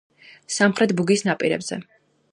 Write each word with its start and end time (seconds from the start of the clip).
სამხრეთი 0.55 0.97
ბუგის 1.01 1.23
ნაპირებზე. 1.31 1.83